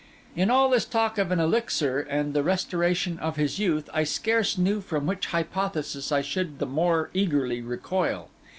In 0.35 0.49
all 0.49 0.67
this 0.67 0.85
talk 0.85 1.19
of 1.19 1.29
an 1.29 1.39
elixir 1.39 1.99
and 1.99 2.33
the 2.33 2.41
restoration 2.41 3.19
of 3.19 3.35
his 3.35 3.59
youth, 3.59 3.87
I 3.93 4.03
scarce 4.03 4.57
knew 4.57 4.81
from 4.81 5.05
which 5.05 5.27
hypothesis 5.27 6.11
I 6.11 6.23
should 6.23 6.57
the 6.57 6.65
more 6.65 7.11
eagerly 7.13 7.61
recoil. 7.61 8.29